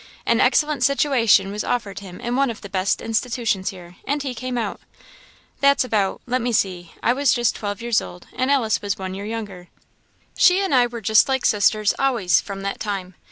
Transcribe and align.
An 0.25 0.41
excellent 0.41 0.83
situation 0.83 1.51
was 1.51 1.63
offered 1.63 1.99
him 1.99 2.19
in 2.19 2.35
one 2.35 2.49
of 2.49 2.61
the 2.61 2.69
best 2.69 3.03
institutions 3.03 3.69
here, 3.69 3.97
and 4.07 4.23
he 4.23 4.33
came 4.33 4.57
out. 4.57 4.81
That's 5.59 5.83
about 5.83 6.21
let 6.25 6.41
me 6.41 6.51
see 6.53 6.93
I 7.03 7.13
was 7.13 7.33
just 7.33 7.55
twelve 7.55 7.83
years 7.83 8.01
old, 8.01 8.25
and 8.33 8.49
Alice 8.49 8.81
was 8.81 8.97
one 8.97 9.13
year 9.13 9.25
younger. 9.25 9.67
She 10.35 10.59
and 10.63 10.73
I 10.73 10.87
were 10.87 11.01
just 11.01 11.29
like 11.29 11.45
sisters 11.45 11.93
always 11.99 12.41
from 12.41 12.63
that 12.63 12.79
time. 12.79 13.13